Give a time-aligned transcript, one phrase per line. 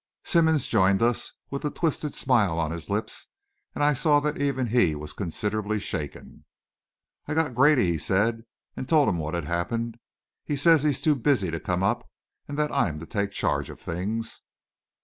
[0.23, 3.27] Simmonds joined us with a twisted smile on his lips,
[3.75, 6.45] and I saw that even he was considerably shaken.
[7.27, 8.41] "I got Grady," he said,
[8.75, 9.99] "and told him what had happened.
[10.43, 12.09] He says he's too busy to come up,
[12.47, 14.41] and that I'm to take charge of things."